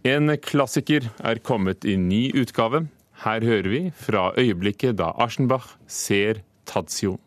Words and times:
En 0.00 0.32
klassiker 0.40 1.10
er 1.20 1.38
kommet 1.44 1.84
i 1.84 1.92
ny 2.00 2.30
utgave. 2.40 2.86
Her 3.20 3.44
hører 3.44 3.66
vi 3.68 3.80
fra 3.92 4.30
øyeblikket 4.32 4.96
da 4.96 5.10
Aschenbach 5.20 5.74
ser 5.86 6.40
Tazio 6.64 7.18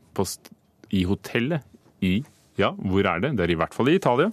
i 0.89 1.04
hotellet 1.04 1.62
i 2.01 2.23
Ja, 2.57 2.71
hvor 2.71 3.05
er 3.05 3.20
det? 3.20 3.38
Det 3.38 3.46
er 3.46 3.54
i 3.54 3.57
hvert 3.57 3.73
fall 3.73 3.89
i 3.89 3.96
Italia. 3.96 4.31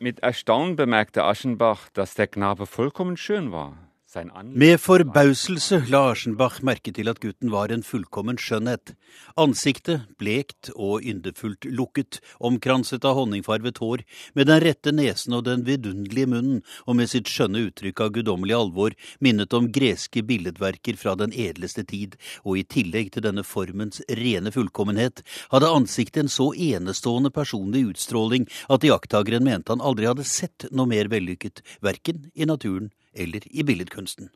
Mit 0.00 0.18
Erstaunen 0.22 0.76
bemerkte 0.76 1.22
Aschenbach, 1.22 1.90
dass 1.94 2.14
der 2.14 2.26
Knabe 2.26 2.66
vollkommen 2.66 3.16
schön 3.16 3.52
war. 3.52 3.76
Med 4.10 4.80
forbauselse 4.82 5.84
la 5.86 6.00
Arsenbach 6.10 6.56
merke 6.66 6.90
til 6.90 7.06
at 7.12 7.20
gutten 7.22 7.52
var 7.52 7.70
en 7.70 7.84
fullkommen 7.86 8.40
skjønnhet. 8.42 8.96
Ansiktet 9.38 10.08
blekt 10.18 10.72
og 10.74 11.06
yndefullt 11.06 11.68
lukket, 11.70 12.18
omkranset 12.42 13.06
av 13.06 13.14
honningfarvet 13.20 13.78
hår, 13.78 14.02
med 14.34 14.50
den 14.50 14.60
rette 14.66 14.90
nesen 14.90 15.38
og 15.38 15.44
den 15.46 15.62
vidunderlige 15.68 16.32
munnen, 16.34 16.58
og 16.90 16.98
med 16.98 17.12
sitt 17.12 17.30
skjønne 17.30 17.62
uttrykk 17.68 18.02
av 18.02 18.12
guddommelig 18.18 18.58
alvor, 18.58 18.98
minnet 19.22 19.54
om 19.54 19.70
greske 19.70 20.26
billedverker 20.26 20.98
fra 20.98 21.14
den 21.14 21.30
edleste 21.30 21.86
tid, 21.86 22.18
og 22.42 22.58
i 22.58 22.66
tillegg 22.66 23.14
til 23.14 23.28
denne 23.30 23.46
formens 23.46 24.02
rene 24.10 24.50
fullkommenhet, 24.50 25.22
hadde 25.54 25.70
ansiktet 25.70 26.24
en 26.24 26.36
så 26.40 26.50
enestående 26.50 27.30
personlig 27.30 27.86
utstråling 27.92 28.50
at 28.66 28.82
iakttageren 28.82 29.46
mente 29.46 29.70
han 29.70 29.84
aldri 29.84 30.10
hadde 30.10 30.26
sett 30.26 30.66
noe 30.74 30.90
mer 30.90 31.14
vellykket, 31.14 31.62
verken 31.78 32.26
i 32.34 32.50
naturen 32.50 32.90
eller 33.14 33.44
i 33.50 33.64
billedkunsten. 33.66 34.30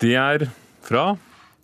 Det 0.00 0.14
er 0.18 0.48
fra 0.84 1.16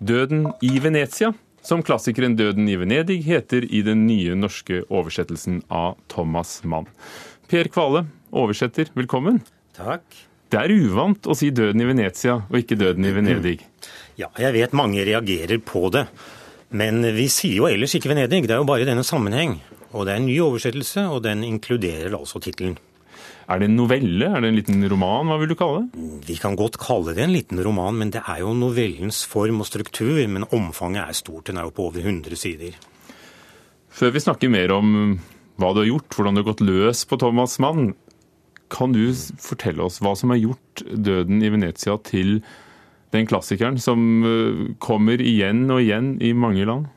Døden 0.03 0.49
i 0.65 0.79
Venezia, 0.83 1.33
som 1.63 1.83
klassikeren 1.87 2.35
Døden 2.37 2.67
i 2.69 2.77
Venedig 2.80 3.21
heter 3.27 3.65
i 3.69 3.85
den 3.87 4.07
nye 4.09 4.35
norske 4.35 4.83
oversettelsen 4.91 5.63
av 5.71 5.99
Thomas 6.11 6.61
Mann. 6.65 6.89
Per 7.51 7.71
Kvale, 7.71 8.07
oversetter, 8.33 8.91
velkommen. 8.99 9.43
Takk. 9.77 10.05
Det 10.53 10.61
er 10.61 10.75
uvant 10.75 11.29
å 11.30 11.37
si 11.39 11.53
Døden 11.55 11.80
i 11.80 11.89
Venezia 11.89 12.41
og 12.43 12.59
ikke 12.59 12.77
Døden 12.80 13.07
i 13.09 13.13
Venedig. 13.15 13.59
Ja, 14.21 14.29
jeg 14.41 14.57
vet 14.59 14.74
mange 14.77 15.05
reagerer 15.07 15.63
på 15.65 15.87
det. 15.95 16.07
Men 16.73 17.05
vi 17.16 17.29
sier 17.33 17.61
jo 17.61 17.68
ellers 17.68 17.95
ikke 17.96 18.11
Venedig, 18.13 18.43
det 18.49 18.57
er 18.57 18.61
jo 18.61 18.68
bare 18.68 18.85
i 18.85 18.89
denne 18.89 19.05
sammenheng. 19.05 19.59
Og 19.93 20.07
det 20.09 20.15
er 20.15 20.23
en 20.23 20.29
ny 20.29 20.39
oversettelse, 20.41 21.05
og 21.13 21.23
den 21.24 21.45
inkluderer 21.45 22.16
altså 22.16 22.41
tittelen. 22.41 22.79
Er 23.51 23.59
det 23.59 23.68
en 23.68 23.76
novelle? 23.76 24.29
Er 24.29 24.43
det 24.43 24.51
en 24.52 24.59
liten 24.59 24.85
roman? 24.90 25.30
Hva 25.30 25.38
vil 25.40 25.51
du 25.51 25.57
kalle 25.59 25.85
det? 25.85 26.07
Vi 26.29 26.37
kan 26.40 26.57
godt 26.59 26.79
kalle 26.82 27.15
det 27.16 27.24
en 27.24 27.35
liten 27.35 27.60
roman, 27.65 27.99
men 27.99 28.12
det 28.15 28.23
er 28.23 28.43
jo 28.45 28.54
novellens 28.54 29.24
form 29.29 29.62
og 29.65 29.68
struktur. 29.68 30.21
Men 30.30 30.46
omfanget 30.51 31.02
er 31.04 31.18
stort. 31.18 31.49
Den 31.51 31.59
er 31.59 31.68
jo 31.68 31.74
på 31.74 31.88
over 31.90 32.04
100 32.04 32.38
sider. 32.38 32.79
Før 33.93 34.15
vi 34.15 34.24
snakker 34.24 34.52
mer 34.52 34.73
om 34.73 35.18
hva 35.60 35.73
du 35.74 35.82
har 35.82 35.90
gjort, 35.90 36.16
hvordan 36.16 36.34
du 36.37 36.43
har 36.43 36.51
gått 36.52 36.65
løs 36.65 37.04
på 37.09 37.18
Thomas 37.21 37.59
Mann, 37.62 37.93
kan 38.73 38.95
du 38.95 39.04
fortelle 39.43 39.84
oss 39.84 40.01
hva 40.01 40.15
som 40.16 40.32
har 40.32 40.40
gjort 40.40 40.80
'Døden 40.80 41.43
i 41.45 41.51
Venezia' 41.52 42.01
til 42.09 42.40
den 43.12 43.27
klassikeren 43.29 43.77
som 43.77 44.24
eh, 44.24 44.74
kommer 44.80 45.21
igjen 45.21 45.66
og 45.71 45.82
igjen 45.82 46.16
i 46.24 46.32
mange 46.32 46.65
land? 46.65 46.88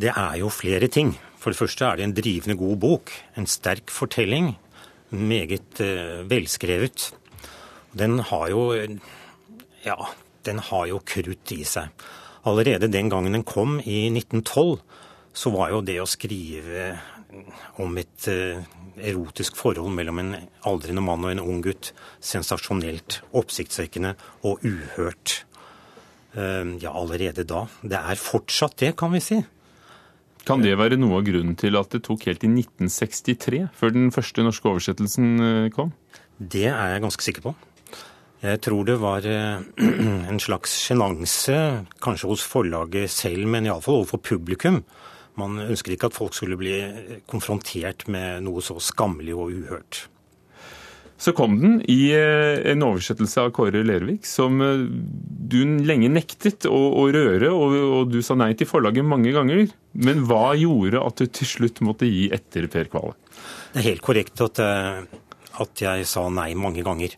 Det 0.00 0.10
er 0.10 0.40
jo 0.40 0.50
flere 0.50 0.88
ting. 0.88 1.14
For 1.38 1.52
det 1.52 1.60
første 1.60 1.86
er 1.86 1.96
det 1.96 2.04
en 2.04 2.16
drivende 2.16 2.56
god 2.58 2.80
bok. 2.82 3.12
En 3.36 3.46
sterk 3.46 3.92
fortelling 3.94 4.56
meget 5.10 5.82
uh, 5.82 6.22
velskrevet. 6.30 7.10
Den 7.96 8.20
har 8.30 8.48
jo 8.52 8.64
ja, 9.84 9.96
den 10.46 10.60
har 10.70 10.88
jo 10.90 11.00
krutt 11.04 11.52
i 11.54 11.62
seg. 11.68 11.90
Allerede 12.48 12.88
den 12.88 13.10
gangen 13.12 13.36
den 13.36 13.44
kom, 13.44 13.78
i 13.80 14.08
1912, 14.08 14.80
så 15.32 15.52
var 15.54 15.72
jo 15.74 15.82
det 15.84 15.98
å 16.00 16.08
skrive 16.08 16.94
om 17.80 17.98
et 18.00 18.28
uh, 18.30 18.62
erotisk 19.00 19.56
forhold 19.56 19.92
mellom 19.94 20.20
en 20.22 20.32
aldrende 20.68 21.04
mann 21.04 21.24
og 21.24 21.34
en 21.34 21.44
ung 21.44 21.60
gutt 21.64 21.92
sensasjonelt, 22.24 23.20
oppsiktsvekkende 23.36 24.16
og 24.48 24.64
uhørt. 24.66 25.44
Uh, 26.34 26.76
ja, 26.80 26.92
allerede 26.94 27.46
da. 27.48 27.66
Det 27.82 28.00
er 28.00 28.20
fortsatt 28.20 28.78
det, 28.82 28.94
kan 29.00 29.14
vi 29.14 29.22
si. 29.24 29.40
Kan 30.48 30.62
det 30.64 30.76
være 30.80 30.98
noe 31.00 31.20
av 31.20 31.26
grunnen 31.26 31.56
til 31.58 31.76
at 31.78 31.92
det 31.92 32.02
tok 32.06 32.24
helt 32.28 32.44
i 32.46 32.50
1963 32.50 33.66
før 33.76 33.92
den 33.94 34.12
første 34.14 34.44
norske 34.44 34.70
oversettelsen 34.70 35.28
eh, 35.44 35.66
kom? 35.74 35.92
Det 36.40 36.68
er 36.70 36.94
jeg 36.94 37.04
ganske 37.04 37.26
sikker 37.26 37.44
på. 37.44 37.54
Jeg 38.40 38.60
tror 38.64 38.86
det 38.88 38.96
var 39.02 39.26
eh, 39.28 39.60
en 40.30 40.40
slags 40.40 40.72
sjenanse, 40.86 41.56
kanskje 42.00 42.30
hos 42.30 42.44
forlaget 42.48 43.12
selv, 43.12 43.44
men 43.52 43.68
iallfall 43.68 44.00
overfor 44.00 44.22
publikum. 44.32 44.80
Man 45.40 45.60
ønsker 45.62 45.94
ikke 45.94 46.08
at 46.10 46.16
folk 46.16 46.34
skulle 46.36 46.58
bli 46.60 46.74
konfrontert 47.30 48.08
med 48.10 48.46
noe 48.46 48.64
så 48.64 48.80
skammelig 48.82 49.36
og 49.36 49.52
uhørt. 49.60 50.06
Så 51.20 51.34
kom 51.36 51.58
den 51.60 51.80
i 51.90 52.14
eh, 52.16 52.62
en 52.72 52.84
oversettelse 52.86 53.42
av 53.42 53.50
Kåre 53.56 53.82
Lervik 53.84 54.24
som 54.28 54.56
du 54.60 55.58
lenge 55.84 56.08
nektet 56.12 56.64
å, 56.70 56.78
å 56.96 57.04
røre, 57.12 57.50
og, 57.52 57.76
og, 57.76 58.14
du 58.14 58.22
sa 58.24 58.38
nei 58.38 58.54
til 58.56 58.68
forlaget 58.70 59.04
mange 59.04 59.34
ganger. 59.36 59.68
Men 60.00 60.24
hva 60.28 60.54
gjorde 60.56 61.02
at 61.04 61.20
du 61.20 61.28
til 61.28 61.50
slutt 61.50 61.82
måtte 61.84 62.08
gi 62.08 62.30
etter, 62.32 62.70
Per 62.72 62.88
Kvale? 62.92 63.16
Det 63.74 63.82
er 63.82 63.88
helt 63.90 64.04
korrekt 64.06 64.40
at, 64.46 64.62
eh, 64.64 65.04
at 65.60 65.84
jeg 65.84 66.08
sa 66.08 66.24
nei 66.32 66.54
mange 66.56 66.84
ganger. 66.86 67.16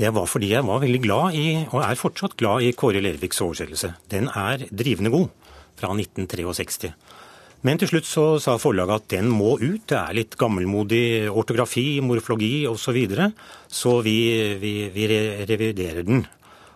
Det 0.00 0.08
var 0.16 0.28
fordi 0.30 0.52
jeg 0.54 0.64
var 0.64 0.80
veldig 0.80 1.00
glad 1.04 1.36
i, 1.36 1.46
og 1.66 1.82
er 1.82 1.98
fortsatt 1.98 2.38
glad 2.40 2.64
i, 2.64 2.70
Kåre 2.72 3.02
Lerviks 3.04 3.42
oversettelse. 3.44 3.96
Den 4.12 4.30
er 4.30 4.62
drivende 4.70 5.12
god, 5.12 5.28
fra 5.80 5.90
1963. 5.96 6.94
Men 7.66 7.76
til 7.76 7.90
slutt 7.90 8.08
så 8.08 8.24
sa 8.40 8.54
forlaget 8.56 9.02
at 9.02 9.08
den 9.12 9.28
må 9.28 9.58
ut. 9.60 9.84
Det 9.90 9.96
er 9.98 10.16
litt 10.16 10.36
gammelmodig 10.40 11.28
ortografi, 11.28 12.00
morfologi 12.00 12.64
osv. 12.70 12.80
Så, 12.80 12.94
videre. 12.96 13.30
så 13.68 13.98
vi, 14.04 14.16
vi, 14.60 14.74
vi 14.94 15.08
reviderer 15.44 16.06
den. 16.08 16.24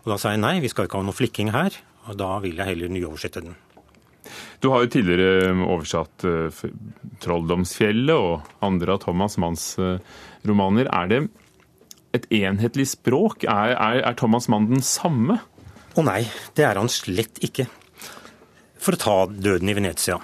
Og 0.04 0.12
da 0.12 0.18
sa 0.20 0.34
jeg 0.34 0.42
nei, 0.44 0.58
vi 0.60 0.68
skal 0.68 0.84
ikke 0.84 1.00
ha 1.00 1.06
noe 1.06 1.16
flikking 1.16 1.54
her. 1.54 1.72
Og 2.04 2.18
da 2.20 2.34
vil 2.44 2.60
jeg 2.60 2.74
heller 2.74 2.92
nyoversette 2.92 3.40
den. 3.46 3.56
Du 4.60 4.70
har 4.72 4.84
jo 4.84 4.90
tidligere 4.92 5.52
um, 5.52 5.64
oversatt 5.72 6.24
uh, 6.28 6.62
'Trolldomsfjellet' 7.20 8.16
og 8.16 8.64
andre 8.64 8.94
av 8.96 9.02
Thomas 9.04 9.36
Manns 9.40 9.66
uh, 9.80 9.96
romaner. 10.48 10.88
Er 10.92 11.10
det 11.10 11.20
et 12.16 12.28
enhetlig 12.44 12.90
språk? 12.92 13.44
Er, 13.48 13.72
er, 13.72 14.02
er 14.04 14.20
Thomas 14.20 14.48
Mann 14.52 14.70
den 14.70 14.84
samme? 14.84 15.40
Å 15.96 16.04
nei, 16.04 16.22
det 16.56 16.68
er 16.68 16.80
han 16.80 16.92
slett 16.92 17.40
ikke. 17.44 17.68
For 18.80 18.96
å 18.96 19.00
ta 19.00 19.18
'Døden 19.32 19.72
i 19.72 19.76
Venezia', 19.76 20.20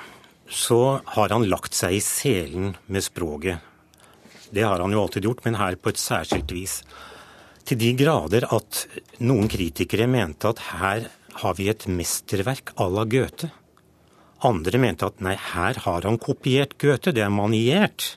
så 0.50 1.00
har 1.14 1.30
han 1.30 1.46
lagt 1.48 1.76
seg 1.78 1.94
i 1.94 2.02
selen 2.02 2.74
med 2.90 3.06
språket. 3.06 3.62
Det 4.50 4.66
har 4.66 4.82
han 4.82 4.92
jo 4.92 5.04
alltid 5.04 5.28
gjort, 5.28 5.44
men 5.46 5.60
her 5.60 5.78
på 5.78 5.92
et 5.92 6.00
særskilt 6.00 6.50
vis. 6.50 6.80
Til 7.64 7.78
de 7.78 7.92
grader 7.94 8.48
at 8.50 8.84
noen 9.22 9.46
kritikere 9.50 10.08
mente 10.10 10.50
at 10.50 10.62
her 10.72 11.06
har 11.40 11.54
vi 11.54 11.68
et 11.70 11.86
mesterverk 11.86 12.74
à 12.74 12.88
la 12.90 13.06
Goethe. 13.06 13.52
Andre 14.42 14.80
mente 14.82 15.06
at 15.06 15.20
nei, 15.22 15.36
her 15.36 15.78
har 15.84 16.06
han 16.08 16.18
kopiert 16.18 16.74
Goethe, 16.82 17.14
det 17.14 17.22
er 17.22 17.30
maniert. 17.30 18.16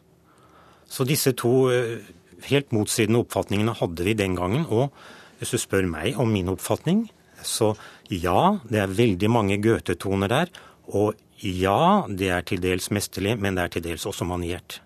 Så 0.89 1.05
disse 1.05 1.35
to 1.37 1.67
eh, 1.69 2.01
helt 2.49 2.73
motstridende 2.73 3.21
oppfatningene 3.23 3.75
hadde 3.77 4.07
vi 4.07 4.15
den 4.17 4.37
gangen. 4.39 4.65
Og 4.73 4.89
hvis 5.37 5.53
du 5.53 5.61
spør 5.61 5.85
meg 5.89 6.17
om 6.17 6.31
min 6.33 6.49
oppfatning, 6.53 7.05
så 7.43 7.73
ja, 8.09 8.57
det 8.69 8.81
er 8.81 8.97
veldig 8.97 9.29
mange 9.29 9.59
Goethe-toner 9.61 10.31
der. 10.31 10.53
Og 10.89 11.19
ja, 11.43 12.05
det 12.07 12.31
er 12.31 12.43
til 12.47 12.61
dels 12.63 12.89
mesterlig, 12.95 13.35
men 13.39 13.57
det 13.57 13.65
er 13.65 13.75
til 13.75 13.85
dels 13.89 14.07
også 14.07 14.27
maniert. 14.27 14.79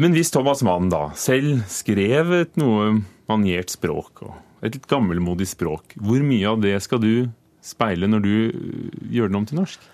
Men 0.00 0.14
hvis 0.16 0.32
Thomas 0.34 0.62
Mann 0.66 0.88
da 0.90 1.08
selv 1.18 1.64
skrev 1.70 2.32
et 2.40 2.56
noe 2.60 3.02
maniert 3.30 3.74
språk, 3.74 4.24
et 4.62 4.78
litt 4.78 4.88
gammelmodig 4.90 5.48
språk, 5.50 5.96
hvor 6.00 6.22
mye 6.26 6.48
av 6.48 6.62
det 6.62 6.76
skal 6.84 7.02
du 7.02 7.14
speile 7.62 8.08
når 8.10 8.22
du 8.24 8.34
øh, 8.34 8.86
gjør 9.14 9.30
den 9.30 9.40
om 9.40 9.48
til 9.48 9.60
norsk? 9.60 9.90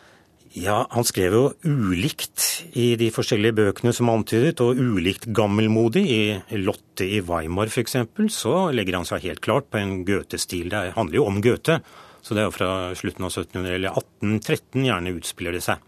Ja, 0.56 0.86
han 0.94 1.04
skrev 1.04 1.34
jo 1.36 1.42
ulikt 1.68 2.44
i 2.72 2.94
de 2.96 3.10
forskjellige 3.12 3.56
bøkene 3.58 3.92
som 3.92 4.08
antydet, 4.08 4.62
og 4.64 4.80
ulikt 4.80 5.28
gammelmodig. 5.36 6.04
I 6.08 6.60
Lotte 6.62 7.04
i 7.04 7.20
Weimar 7.20 7.68
f.eks. 7.68 7.98
så 8.32 8.54
legger 8.72 8.96
han 8.96 9.08
seg 9.08 9.26
helt 9.28 9.42
klart 9.44 9.68
på 9.68 9.80
en 9.82 10.00
Goethe-stil. 10.08 10.70
Det 10.72 10.94
handler 10.96 11.20
jo 11.20 11.26
om 11.28 11.42
Goethe, 11.44 11.82
så 12.28 12.36
det 12.36 12.42
er 12.42 12.50
jo 12.50 12.56
fra 12.58 12.70
slutten 12.92 13.24
av 13.24 13.32
1700- 13.32 13.74
eller 13.78 13.94
1813 13.96 14.82
gjerne 14.84 15.12
utspiller 15.16 15.54
det 15.56 15.62
seg. 15.64 15.80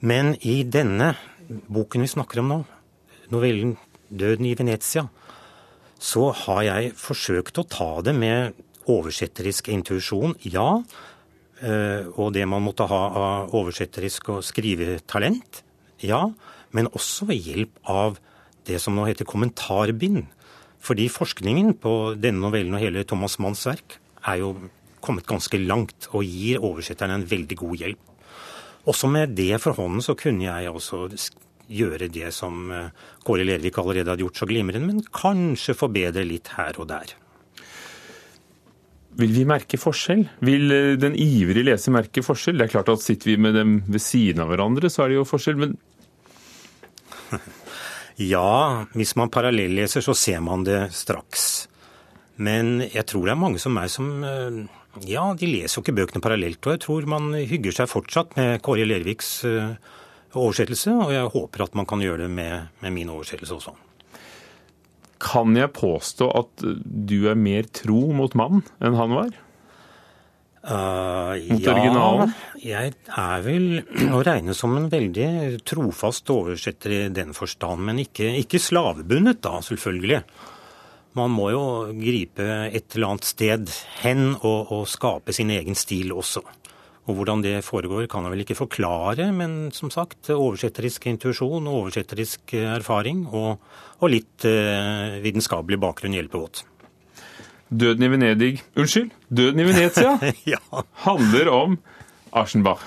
Men 0.00 0.32
i 0.40 0.62
denne 0.64 1.10
boken 1.68 2.06
vi 2.06 2.08
snakker 2.08 2.40
om 2.40 2.48
nå, 2.48 2.58
novellen 3.28 3.74
'Døden 4.08 4.46
i 4.48 4.54
Venezia', 4.56 5.10
så 6.00 6.30
har 6.32 6.62
jeg 6.64 6.94
forsøkt 6.96 7.60
å 7.60 7.66
ta 7.68 7.90
det 8.00 8.14
med 8.16 8.56
oversetterisk 8.88 9.68
intuisjon, 9.68 10.32
ja. 10.40 10.80
Eh, 11.60 12.08
og 12.16 12.32
det 12.32 12.46
man 12.48 12.64
måtte 12.64 12.88
ha 12.88 13.02
av 13.20 13.52
oversetterisk 13.52 14.30
og 14.38 14.46
skrivetalent, 14.46 15.60
ja. 16.00 16.22
Men 16.72 16.88
også 16.88 17.28
ved 17.28 17.44
hjelp 17.44 17.76
av 17.84 18.16
det 18.64 18.80
som 18.80 18.96
nå 18.96 19.04
heter 19.04 19.28
kommentarbind. 19.28 20.24
Fordi 20.80 21.10
forskningen 21.12 21.74
på 21.82 22.14
denne 22.16 22.40
novellen 22.40 22.72
og 22.72 22.80
hele 22.80 23.04
Thomas 23.04 23.36
Manns 23.42 23.66
verk 23.68 23.98
er 24.24 24.40
jo 24.40 24.54
kommet 25.04 25.28
ganske 25.28 25.60
langt 25.60 26.08
og 26.12 26.26
gir 26.26 26.62
oversetteren 26.64 27.18
en 27.18 27.28
veldig 27.28 27.58
god 27.58 27.82
hjelp. 27.82 28.14
Også 28.88 29.10
med 29.12 29.36
det 29.36 29.58
for 29.62 29.76
hånden 29.76 30.04
så 30.04 30.16
kunne 30.18 30.46
jeg 30.46 30.70
også 30.72 31.06
gjøre 31.68 32.08
det 32.12 32.32
som 32.32 32.70
eh, 32.72 32.92
Kåre 33.26 33.44
Lervik 33.44 33.78
allerede 33.80 34.14
hadde 34.14 34.24
gjort 34.24 34.40
så 34.40 34.48
glimrende, 34.48 34.86
men 34.88 35.02
kanskje 35.12 35.76
forbedre 35.76 36.24
litt 36.24 36.54
her 36.56 36.78
og 36.80 36.88
der. 36.88 37.12
Vil 39.18 39.34
vi 39.34 39.44
merke 39.48 39.80
forskjell? 39.80 40.24
Vil 40.46 40.72
eh, 40.72 40.96
den 41.00 41.16
ivrige 41.18 41.66
leser 41.68 41.94
merke 41.94 42.24
forskjell? 42.24 42.56
Det 42.58 42.68
er 42.68 42.74
klart 42.78 42.92
at 42.94 43.04
Sitter 43.04 43.32
vi 43.32 43.38
med 43.48 43.58
dem 43.58 43.78
ved 43.88 44.02
siden 44.04 44.44
av 44.44 44.52
hverandre, 44.52 44.88
så 44.92 45.04
er 45.04 45.12
det 45.12 45.20
jo 45.20 45.28
forskjell, 45.28 45.60
men 45.60 45.76
Ja, 48.18 48.86
hvis 48.98 49.14
man 49.18 49.30
parallelleser, 49.30 50.02
så 50.02 50.14
ser 50.16 50.40
man 50.42 50.64
det 50.66 50.88
straks. 50.96 51.68
Men 52.38 52.80
jeg 52.86 53.04
tror 53.10 53.26
det 53.26 53.34
er 53.34 53.38
mange 53.38 53.60
som 53.62 53.74
meg 53.74 53.90
som 53.92 54.24
eh, 54.26 54.64
Ja, 55.06 55.26
de 55.36 55.48
leser 55.50 55.78
jo 55.78 55.84
ikke 55.84 55.96
bøkene 56.00 56.22
parallelt. 56.24 56.60
Og 56.64 56.74
jeg 56.74 56.82
tror 56.84 57.08
man 57.10 57.32
hygger 57.36 57.74
seg 57.76 57.90
fortsatt 57.90 58.36
med 58.38 58.62
Kåre 58.64 58.86
Lerviks 58.88 59.32
eh, 59.48 59.74
oversettelse, 60.34 60.94
og 60.96 61.12
jeg 61.14 61.34
håper 61.34 61.66
at 61.66 61.76
man 61.78 61.88
kan 61.88 62.02
gjøre 62.02 62.24
det 62.24 62.30
med, 62.32 62.72
med 62.82 62.96
min 62.96 63.12
oversettelse 63.12 63.58
også. 63.58 63.76
Kan 65.22 65.56
jeg 65.58 65.74
påstå 65.74 66.30
at 66.40 66.62
du 66.62 67.18
er 67.30 67.38
mer 67.38 67.66
tro 67.74 68.06
mot 68.14 68.34
mannen 68.38 68.64
enn 68.78 68.98
han 68.98 69.14
var? 69.18 69.36
Uh, 70.68 71.38
Mot 71.48 71.62
ja, 71.62 71.72
originalen? 71.72 72.32
jeg 72.60 72.92
er 72.92 73.42
vel 73.44 73.66
å 74.16 74.20
regne 74.26 74.52
som 74.58 74.74
en 74.76 74.88
veldig 74.92 75.62
trofast 75.64 76.28
oversetter 76.34 76.92
i 76.92 77.00
den 77.14 77.30
forstand, 77.36 77.86
men 77.86 78.02
ikke, 78.02 78.26
ikke 78.42 78.60
slavebundet, 78.60 79.40
da, 79.46 79.62
selvfølgelig. 79.64 80.20
Man 81.18 81.34
må 81.34 81.50
jo 81.50 81.64
gripe 81.98 82.46
et 82.70 82.94
eller 82.94 83.12
annet 83.12 83.28
sted 83.28 83.74
hen 84.04 84.30
og, 84.38 84.70
og 84.74 84.86
skape 84.90 85.34
sin 85.34 85.50
egen 85.54 85.78
stil 85.78 86.14
også. 86.14 86.44
Og 87.08 87.16
hvordan 87.16 87.40
det 87.40 87.64
foregår, 87.64 88.04
kan 88.12 88.26
jeg 88.26 88.34
vel 88.34 88.44
ikke 88.44 88.58
forklare, 88.58 89.30
men 89.32 89.70
som 89.72 89.88
sagt, 89.90 90.28
oversetterisk 90.34 91.06
intuisjon 91.08 91.64
og 91.64 91.84
oversetterisk 91.84 92.52
erfaring 92.60 93.24
og, 93.32 93.62
og 93.98 94.12
litt 94.12 94.44
eh, 94.48 95.16
vitenskapelig 95.24 95.80
bakgrunn 95.80 96.18
hjelper 96.18 96.44
godt. 96.44 96.66
Døden 97.68 98.04
i 98.04 98.12
Venedig 98.12 98.52
Unnskyld, 98.76 99.10
Døden 99.28 99.60
i 99.60 99.66
Venezia 99.68 100.14
ja. 100.54 100.60
handler 101.04 101.50
om 101.52 101.80
Aschenbach. 102.36 102.84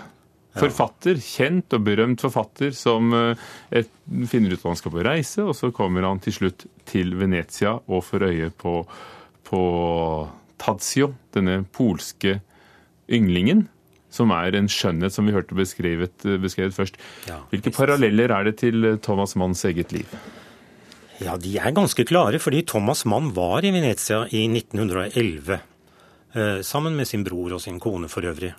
Forfatter, 0.51 1.15
kjent 1.23 1.71
og 1.77 1.83
berømt 1.87 2.19
forfatter 2.25 2.73
som 2.75 3.13
eh, 3.15 3.43
et, 3.79 3.91
finner 4.27 4.51
ut 4.51 4.59
at 4.59 4.67
han 4.67 4.79
skal 4.79 4.91
på 4.91 5.03
reise, 5.07 5.45
og 5.47 5.55
så 5.55 5.69
kommer 5.71 6.03
han 6.03 6.19
til 6.23 6.35
slutt 6.35 6.65
til 6.89 7.13
Venezia 7.15 7.77
og 7.87 8.03
får 8.03 8.25
øye 8.27 8.49
på, 8.59 8.73
på 9.47 9.61
Tadzio, 10.59 11.13
denne 11.33 11.61
polske 11.71 12.41
ynglingen, 13.11 13.69
som 14.11 14.33
er 14.35 14.57
en 14.59 14.67
skjønnhet 14.67 15.15
som 15.15 15.27
vi 15.27 15.31
hørte 15.35 15.55
beskrevet, 15.55 16.27
beskrevet 16.43 16.75
først. 16.75 16.99
Ja, 17.29 17.39
Hvilke 17.53 17.71
paralleller 17.71 18.33
er 18.35 18.49
det 18.49 18.57
til 18.59 18.83
eh, 18.89 18.99
Thomas 18.99 19.37
Manns 19.39 19.63
eget 19.69 19.95
liv? 19.95 20.17
Ja, 21.21 21.37
de 21.37 21.53
er 21.61 21.71
ganske 21.77 22.03
klare, 22.09 22.39
fordi 22.41 22.63
Thomas 22.67 23.05
Mann 23.05 23.29
var 23.35 23.63
i 23.63 23.71
Venezia 23.71 24.23
i 24.33 24.47
1911. 24.49 25.59
eh, 26.33 26.59
Sammen 26.65 26.97
med 26.97 27.07
sin 27.07 27.23
bror 27.23 27.53
og 27.55 27.61
sin 27.61 27.79
kone 27.79 28.09
for 28.11 28.25
øvrig. 28.27 28.51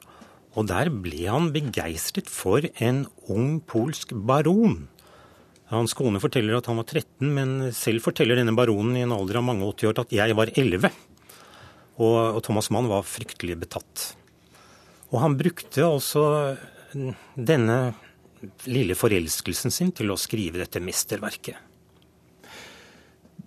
Og 0.53 0.69
der 0.69 0.91
ble 0.93 1.25
han 1.27 1.51
begeistret 1.55 2.29
for 2.29 2.65
en 2.85 3.07
ung 3.33 3.61
polsk 3.65 4.13
baron. 4.13 4.87
Hans 5.73 5.97
kone 5.97 6.21
forteller 6.21 6.59
at 6.59 6.69
han 6.69 6.77
var 6.77 6.89
13, 6.91 7.31
men 7.33 7.55
selv 7.73 8.05
forteller 8.05 8.37
denne 8.37 8.53
baronen 8.57 8.99
i 8.99 9.07
en 9.07 9.15
alder 9.17 9.41
av 9.41 9.47
mange 9.49 9.65
80 9.65 9.89
år 9.89 10.03
at 10.05 10.13
jeg 10.13 10.37
var 10.37 10.53
11. 10.53 10.93
Og, 11.97 12.19
og 12.37 12.41
Thomas 12.45 12.69
Mann 12.75 12.91
var 12.91 13.09
fryktelig 13.09 13.57
betatt. 13.65 14.13
Og 15.13 15.21
han 15.25 15.37
brukte 15.41 15.85
altså 15.87 16.25
denne 16.93 17.79
lille 18.69 18.97
forelskelsen 18.99 19.73
sin 19.73 19.93
til 19.97 20.13
å 20.13 20.21
skrive 20.21 20.61
dette 20.61 20.83
mesterverket. 20.83 21.57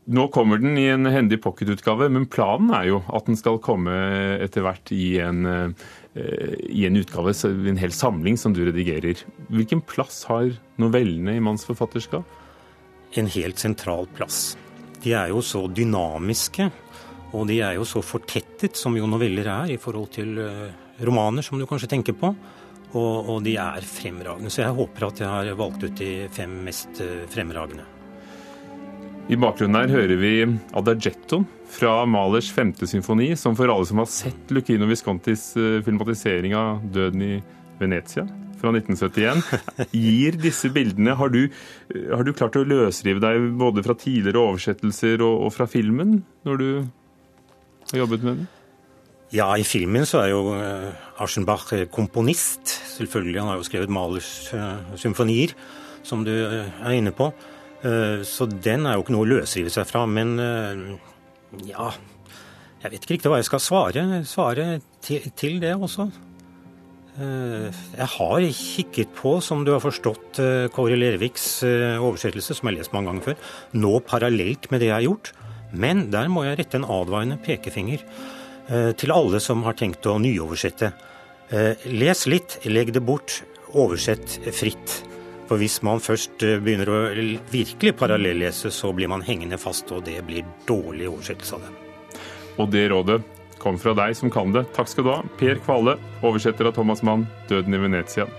Nå 0.05 0.27
kommer 0.33 0.61
den 0.61 0.77
i 0.77 0.85
en 0.93 1.09
hendig 1.09 1.39
pocketutgave, 1.41 2.11
men 2.13 2.27
planen 2.29 2.69
er 2.77 2.91
jo 2.91 2.99
at 3.09 3.25
den 3.25 3.37
skal 3.39 3.57
komme 3.63 3.93
etter 4.37 4.61
hvert 4.65 4.91
i 4.93 5.15
en, 5.23 5.45
eh, 5.49 5.87
i 6.15 6.85
en 6.87 6.95
utgave, 6.95 7.33
en 7.43 7.79
hel 7.81 7.91
samling 7.91 8.37
som 8.39 8.53
du 8.55 8.61
redigerer. 8.63 9.19
Hvilken 9.51 9.81
plass 9.83 10.21
har 10.29 10.53
novellene 10.79 11.35
i 11.35 11.43
Manns 11.43 11.67
forfatterskap? 11.67 12.23
en 13.19 13.27
helt 13.27 13.59
sentral 13.59 14.07
plass. 14.15 14.57
De 15.03 15.13
er 15.13 15.31
jo 15.31 15.41
så 15.45 15.65
dynamiske, 15.71 16.69
og 17.35 17.47
de 17.49 17.59
er 17.63 17.77
jo 17.77 17.87
så 17.87 18.01
fortettet, 18.05 18.77
som 18.79 18.95
jo 18.97 19.07
noveller 19.09 19.47
er, 19.51 19.73
i 19.75 19.81
forhold 19.81 20.11
til 20.15 20.37
eh, 20.41 20.69
romaner, 21.05 21.45
som 21.45 21.59
du 21.59 21.67
kanskje 21.69 21.91
tenker 21.91 22.15
på. 22.17 22.31
Og, 22.95 23.29
og 23.33 23.41
de 23.43 23.57
er 23.59 23.83
fremragende. 23.83 24.51
Så 24.53 24.63
jeg 24.63 24.77
håper 24.77 25.09
at 25.09 25.19
jeg 25.19 25.27
har 25.27 25.59
valgt 25.59 25.83
ut 25.83 25.99
de 25.99 26.29
fem 26.31 26.61
mest 26.63 27.03
eh, 27.03 27.25
fremragende. 27.31 27.94
I 29.25 29.37
bakgrunnen 29.41 29.79
her 29.79 29.89
hører 29.89 30.19
vi 30.21 30.33
Adagetto 30.77 31.39
fra 31.73 32.03
Malers 32.05 32.51
femte 32.53 32.85
symfoni, 32.85 33.31
som 33.33 33.55
for 33.57 33.71
alle 33.73 33.87
som 33.89 33.97
har 33.97 34.09
sett 34.11 34.51
Lucchino 34.53 34.85
Viscontis 34.85 35.47
eh, 35.57 35.79
filmatisering 35.85 36.53
av 36.53 36.83
Døden 36.93 37.23
i 37.25 37.31
Venezia 37.79 38.27
fra 38.61 38.69
1971, 38.69 39.41
gir 40.05 40.37
disse 40.39 40.69
bildene 40.73 41.15
Har 41.17 41.33
du, 41.33 41.47
har 41.89 42.21
du 42.21 42.35
klart 42.37 42.59
å 42.59 42.63
løsrive 42.69 43.23
deg 43.23 43.47
både 43.57 43.83
fra 43.85 43.97
tidligere 43.97 44.43
oversettelser 44.43 45.25
og, 45.25 45.47
og 45.47 45.55
fra 45.57 45.67
filmen, 45.69 46.19
når 46.45 46.61
du 46.61 46.69
har 47.89 48.03
jobbet 48.03 48.27
med 48.27 48.43
den? 48.43 48.45
Ja, 49.33 49.49
i 49.57 49.65
filmen 49.65 50.05
så 50.05 50.21
er 50.21 50.31
jo 50.35 50.53
eh, 50.53 50.93
Aschenbach 51.25 51.71
eh, 51.73 51.87
komponist. 51.89 52.77
Selvfølgelig, 52.93 53.41
han 53.41 53.49
har 53.51 53.57
jo 53.57 53.65
skrevet 53.65 53.91
Malers 53.91 54.31
eh, 54.53 54.95
symfonier, 55.01 55.57
som 56.05 56.21
du 56.23 56.31
eh, 56.31 56.69
er 56.85 57.01
inne 57.01 57.11
på. 57.15 57.33
Eh, 57.83 58.23
Så 58.23 58.47
den 58.47 58.85
er 58.85 58.95
jo 58.95 59.03
ikke 59.03 59.15
noe 59.15 59.25
å 59.25 59.31
løsrive 59.35 59.71
seg 59.73 59.87
fra. 59.89 60.05
Men 60.09 60.35
eh, 60.39 60.85
ja 61.69 61.91
Jeg 62.83 62.91
vet 62.91 63.01
ikke 63.01 63.15
riktig 63.15 63.31
hva 63.31 63.41
jeg 63.41 63.49
skal 63.49 63.63
svare, 63.63 64.05
svare 64.29 64.67
til, 65.01 65.59
det 65.61 65.73
også. 65.73 66.09
Eh, 67.17 67.69
Jeg 67.97 68.09
har 68.17 68.45
kikket 68.59 69.15
på, 69.17 69.39
som 69.41 69.63
du 69.65 69.73
har 69.73 69.81
forstått, 69.83 70.41
Kåre 70.75 70.99
Lerviks 70.99 71.63
oversettelse, 71.65 72.53
som 72.53 72.69
jeg 72.69 72.75
har 72.75 72.81
lest 72.83 72.93
mange 72.93 73.09
ganger 73.09 73.29
før, 73.31 73.49
nå 73.73 73.99
parallelt 74.05 74.69
med 74.71 74.83
det 74.83 74.91
jeg 74.91 74.97
har 74.99 75.07
gjort. 75.07 75.33
Men 75.75 76.09
der 76.13 76.29
må 76.31 76.45
jeg 76.45 76.59
rette 76.59 76.77
en 76.77 76.87
advarende 76.87 77.39
pekefinger 77.41 78.05
til 78.97 79.11
alle 79.13 79.41
som 79.43 79.61
har 79.65 79.75
tenkt 79.77 80.05
å 80.09 80.15
nyoversette. 80.21 80.91
Les 81.89 82.21
litt, 82.29 82.55
legg 82.65 82.93
det 82.95 83.03
bort, 83.05 83.41
oversett 83.73 84.39
fritt. 84.55 85.01
For 85.45 85.61
hvis 85.61 85.77
man 85.85 86.01
først 86.01 86.41
eh, 86.45 86.57
begynner 86.63 86.89
å 86.89 86.99
virkelig 87.51 87.95
parallellese, 87.99 88.71
så 88.73 88.91
blir 88.95 89.11
man 89.11 89.25
hengende 89.25 89.59
fast, 89.61 89.91
og 89.93 90.05
det 90.07 90.17
blir 90.25 90.45
dårlig 90.69 91.09
oversettelse 91.11 91.59
av 91.59 91.65
det. 91.65 91.73
Og 92.61 92.71
det 92.73 92.85
rådet 92.89 93.19
kom 93.61 93.77
fra 93.81 93.93
deg 93.97 94.15
som 94.17 94.31
kan 94.33 94.53
det. 94.55 94.65
Takk 94.75 94.89
skal 94.89 95.05
du 95.05 95.11
ha. 95.13 95.21
Per 95.39 95.61
Kvale, 95.65 95.97
oversetter 96.25 96.69
av 96.69 96.77
Thomas 96.77 97.03
Mann, 97.05 97.27
'Døden 97.49 97.77
i 97.77 97.81
Venezia'. 97.85 98.29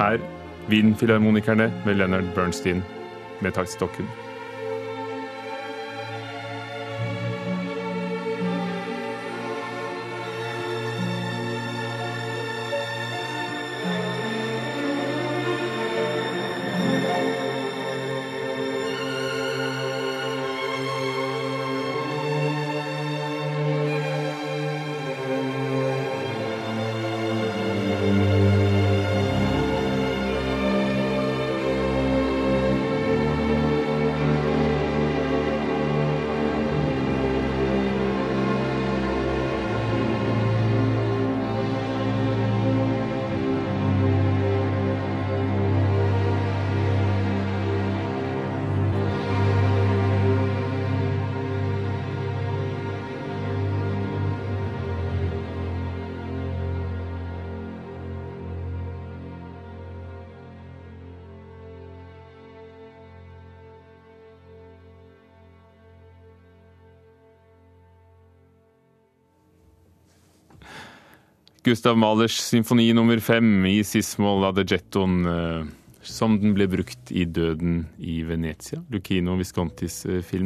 Her 0.00 0.20
Wien-filharmonikerne 0.68 1.68
med 1.84 1.98
Leonard 2.00 2.32
Bernstein 2.34 2.82
med 3.40 3.52
taktstokken. 3.54 4.08
Gustav 71.64 71.96
Mahlers 71.96 72.36
symfoni 72.44 72.90
nummer 72.92 73.16
fem 73.24 73.64
i 73.64 73.78
Sismol 73.88 74.44
Jetton, 74.68 75.22
som 76.04 76.34
den 76.36 76.52
ble 76.52 76.66
brukt 76.68 77.08
i 77.08 77.24
'Døden 77.24 77.86
i 77.96 78.18
Venezia', 78.20 78.82
Lucchino 78.92 79.38
Viscontis 79.40 80.02
film. 80.28 80.42